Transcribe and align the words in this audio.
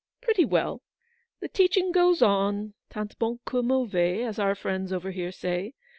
Pretty 0.19 0.45
well; 0.45 0.81
the 1.41 1.47
teaching 1.47 1.91
goes 1.91 2.23
on 2.23 2.73
tant 2.89 3.15
bon 3.19 3.39
que 3.45 3.61
mauvais, 3.61 4.23
as 4.23 4.39
our 4.39 4.55
friends 4.55 4.91
over 4.91 5.11
here 5.11 5.31
say. 5.31 5.75